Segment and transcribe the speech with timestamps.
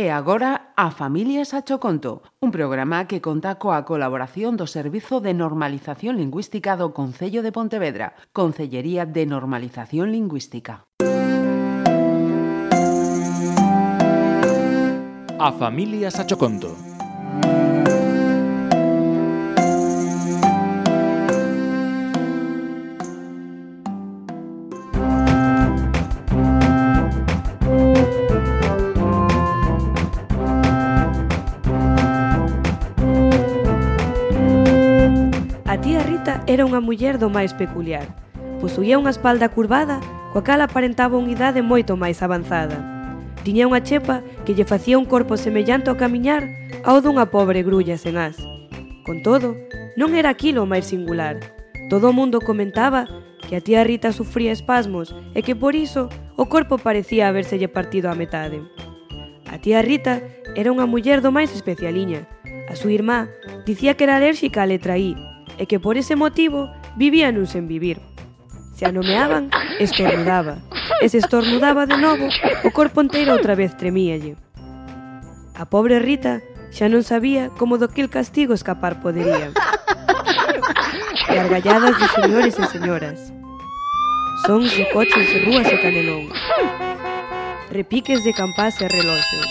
[0.00, 5.34] E agora a Familia Sacho Conto, un programa que conta coa colaboración do Servizo de
[5.34, 10.86] Normalización Lingüística do Concello de Pontevedra, Concellería de Normalización Lingüística.
[15.34, 16.87] A Familia a
[35.80, 38.06] tía Rita era unha muller do máis peculiar.
[38.58, 40.02] Posuía unha espalda curvada,
[40.34, 42.82] coa cal aparentaba unha idade moito máis avanzada.
[43.46, 46.50] Tiña unha chepa que lle facía un corpo semellante ao camiñar
[46.82, 48.34] ao dunha pobre grulla sen as.
[49.06, 49.54] Con todo,
[49.94, 51.38] non era aquilo máis singular.
[51.86, 53.06] Todo o mundo comentaba
[53.46, 58.10] que a tía Rita sufría espasmos e que por iso o corpo parecía habérselle partido
[58.10, 58.60] á metade.
[59.46, 60.20] A tía Rita
[60.58, 62.26] era unha muller do máis especialiña.
[62.66, 63.30] A súa irmá
[63.62, 65.27] dicía que era alérxica á letra I
[65.58, 67.98] e que por ese motivo vivía nun sen vivir.
[68.78, 69.50] Se a nomeaban,
[69.82, 70.62] estornudaba.
[71.02, 72.30] E se estornudaba de novo,
[72.62, 74.38] o corpo inteiro outra vez tremíalle.
[75.58, 76.38] A pobre Rita
[76.70, 79.50] xa non sabía como do que el castigo escapar podería.
[81.26, 83.18] Gargalladas de señores e señoras.
[84.46, 86.38] Sons de coches, rúas e canelóns.
[87.74, 89.50] Repiques de campás e reloxos.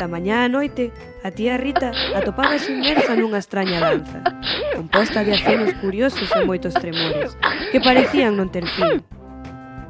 [0.00, 0.88] Da mañá a noite,
[1.22, 4.24] a tía Rita atopábase inmersa nunha extraña danza,
[4.72, 7.36] composta de acenos curiosos e moitos tremores,
[7.68, 9.04] que parecían non ter fin.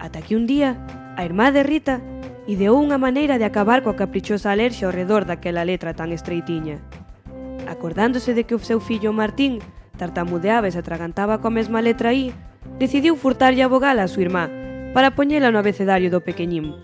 [0.03, 0.75] Ata que un día,
[1.14, 2.03] a irmá de Rita
[2.50, 6.83] ideou unha maneira de acabar coa caprichosa alerxia ao redor daquela letra tan estreitiña.
[7.70, 9.62] Acordándose de que o seu fillo Martín
[9.94, 12.34] tartamudeaba e se atragantaba coa mesma letra I,
[12.83, 14.50] decidiu furtarlle a vogal a súa irmá
[14.91, 16.75] para poñela no abecedario do pequeñín.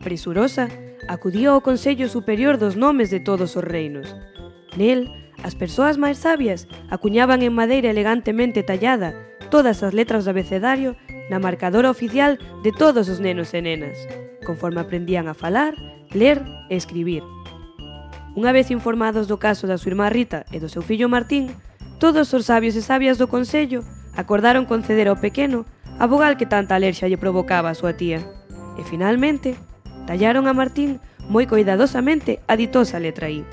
[0.00, 0.72] Presurosa,
[1.08, 4.14] acudía ao Consello Superior dos nomes de todos os reinos.
[4.76, 5.08] Nel,
[5.42, 9.16] as persoas máis sabias acuñaban en madeira elegantemente tallada
[9.48, 10.94] todas as letras do abecedario
[11.32, 13.96] na marcadora oficial de todos os nenos e nenas,
[14.44, 15.72] conforme aprendían a falar,
[16.12, 17.24] ler e escribir.
[18.36, 21.50] Unha vez informados do caso da súa irmá Rita e do seu fillo Martín,
[21.98, 23.82] todos os sabios e sabias do Consello
[24.14, 25.64] acordaron conceder ao pequeno
[25.98, 28.22] a vogal que tanta alerxa lle provocaba a súa tía.
[28.78, 29.58] E finalmente,
[30.08, 33.44] Tallaron a Martín moi coidadosamente a ditosa letra I.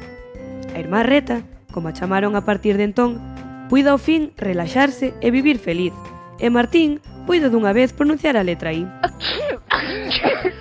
[0.71, 1.43] A irmá Reta,
[1.75, 3.19] como a chamaron a partir de entón,
[3.67, 5.91] puido ao fin relaxarse e vivir feliz.
[6.39, 8.87] E Martín puido dunha vez pronunciar a letra I.